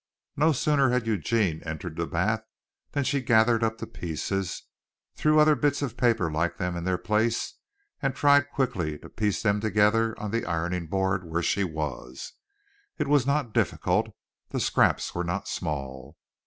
[0.35, 2.41] No sooner had Eugene entered the bath
[2.93, 4.63] than she gathered up the pieces,
[5.15, 7.59] threw other bits of paper like them in their place
[8.01, 12.33] and tried quickly to piece them together on the ironing board where she was.
[12.97, 14.07] It was not difficult;
[14.49, 16.17] the scraps were not small.